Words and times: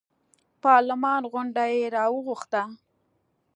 پارلمان 0.63 1.21
غونډه 1.31 1.63
یې 1.73 1.83
راوغوښته. 1.95 2.61